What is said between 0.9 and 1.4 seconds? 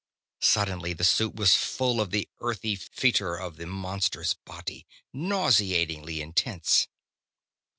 the suit